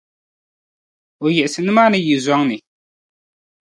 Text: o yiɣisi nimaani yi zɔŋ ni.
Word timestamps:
o 1.23 1.27
yiɣisi 1.35 1.59
nimaani 1.63 1.99
yi 2.07 2.15
zɔŋ 2.25 2.41
ni. 2.49 2.57